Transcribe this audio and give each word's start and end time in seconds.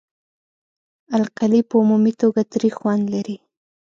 القلي 1.17 1.61
په 1.69 1.75
عمومي 1.81 2.13
توګه 2.21 2.41
تریخ 2.53 2.73
خوند 2.81 3.03
لري. 3.13 3.37